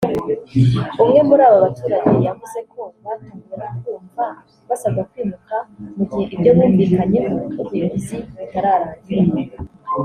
umwe 1.03 1.19
muri 1.27 1.41
aba 1.47 1.63
baturage 1.65 2.13
yavuze 2.27 2.59
ko 2.71 2.81
batunguwe 3.03 3.55
no 3.65 3.69
kumva 3.81 4.25
basabwa 4.69 5.01
kwimuka 5.09 5.55
mu 5.95 6.03
gihe 6.09 6.25
ibyo 6.35 6.51
bumvikanyeho 6.57 7.37
n’ubuyobozi 7.53 8.17
bitararangira 8.37 9.57